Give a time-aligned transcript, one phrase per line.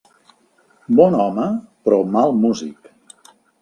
[1.01, 1.47] Bon home
[1.85, 2.95] però mal músic.